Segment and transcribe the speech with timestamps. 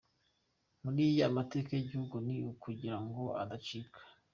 [0.83, 3.99] Muri ya mateka y’igihugu ni ukugira ngo ataducika.